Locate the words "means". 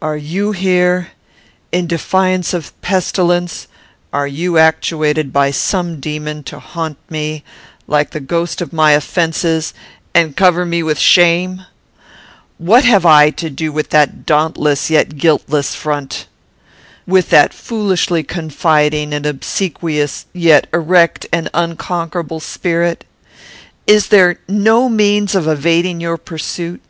24.88-25.34